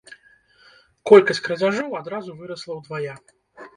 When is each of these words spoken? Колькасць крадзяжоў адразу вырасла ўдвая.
Колькасць 1.11 1.43
крадзяжоў 1.47 1.93
адразу 2.01 2.31
вырасла 2.41 2.73
ўдвая. 2.79 3.13